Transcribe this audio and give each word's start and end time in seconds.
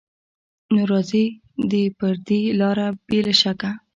نو 0.73 0.81
راځي 0.91 1.25
دې 1.71 1.83
پر 1.97 2.13
دې 2.27 2.41
لاره 2.59 2.87
بې 3.07 3.19
له 3.27 3.33
شکه 3.41 3.71